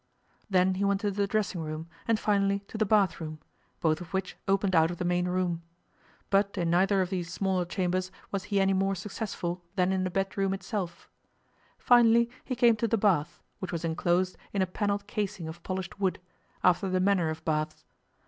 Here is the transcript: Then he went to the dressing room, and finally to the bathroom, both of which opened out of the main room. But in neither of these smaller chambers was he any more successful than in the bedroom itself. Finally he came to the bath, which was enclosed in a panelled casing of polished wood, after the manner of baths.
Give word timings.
Then 0.49 0.73
he 0.73 0.83
went 0.83 0.99
to 1.01 1.11
the 1.11 1.27
dressing 1.27 1.61
room, 1.61 1.87
and 2.07 2.19
finally 2.19 2.61
to 2.69 2.75
the 2.75 2.87
bathroom, 2.87 3.37
both 3.81 4.01
of 4.01 4.15
which 4.15 4.35
opened 4.47 4.75
out 4.75 4.89
of 4.89 4.97
the 4.97 5.05
main 5.05 5.27
room. 5.27 5.61
But 6.31 6.57
in 6.57 6.71
neither 6.71 7.01
of 7.03 7.11
these 7.11 7.31
smaller 7.31 7.65
chambers 7.65 8.11
was 8.31 8.45
he 8.45 8.59
any 8.59 8.73
more 8.73 8.95
successful 8.95 9.63
than 9.75 9.91
in 9.91 10.03
the 10.03 10.09
bedroom 10.09 10.55
itself. 10.55 11.07
Finally 11.77 12.31
he 12.43 12.55
came 12.55 12.75
to 12.77 12.87
the 12.87 12.97
bath, 12.97 13.43
which 13.59 13.71
was 13.71 13.85
enclosed 13.85 14.37
in 14.53 14.63
a 14.63 14.65
panelled 14.65 15.05
casing 15.05 15.47
of 15.47 15.61
polished 15.61 15.99
wood, 15.99 16.17
after 16.63 16.89
the 16.89 16.99
manner 16.99 17.29
of 17.29 17.45
baths. 17.45 17.85